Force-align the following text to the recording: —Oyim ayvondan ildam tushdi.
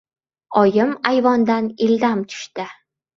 —Oyim 0.61 0.95
ayvondan 1.09 1.67
ildam 1.89 2.25
tushdi. 2.33 2.67